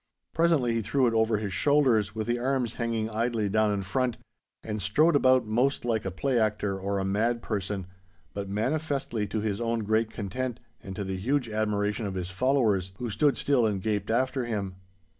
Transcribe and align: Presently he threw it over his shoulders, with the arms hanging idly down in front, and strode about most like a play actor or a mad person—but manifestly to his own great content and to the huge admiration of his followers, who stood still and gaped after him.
Presently 0.33 0.73
he 0.73 0.81
threw 0.81 1.05
it 1.05 1.13
over 1.13 1.37
his 1.37 1.53
shoulders, 1.53 2.15
with 2.15 2.25
the 2.25 2.39
arms 2.39 2.73
hanging 2.73 3.07
idly 3.07 3.49
down 3.49 3.71
in 3.71 3.83
front, 3.83 4.17
and 4.63 4.81
strode 4.81 5.15
about 5.15 5.45
most 5.45 5.85
like 5.85 6.05
a 6.05 6.09
play 6.09 6.39
actor 6.39 6.75
or 6.79 6.97
a 6.97 7.05
mad 7.05 7.43
person—but 7.43 8.49
manifestly 8.49 9.27
to 9.27 9.41
his 9.41 9.61
own 9.61 9.83
great 9.83 10.09
content 10.09 10.59
and 10.81 10.95
to 10.95 11.03
the 11.03 11.17
huge 11.17 11.47
admiration 11.49 12.07
of 12.07 12.15
his 12.15 12.31
followers, 12.31 12.93
who 12.97 13.11
stood 13.11 13.37
still 13.37 13.67
and 13.67 13.83
gaped 13.83 14.09
after 14.09 14.43
him. 14.43 14.77